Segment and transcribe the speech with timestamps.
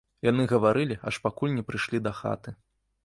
[0.27, 2.49] Яны гаварылі, аж пакуль не прыйшлі да хаты.